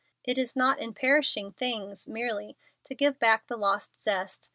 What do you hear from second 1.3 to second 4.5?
things, merely, to give back the lost zest.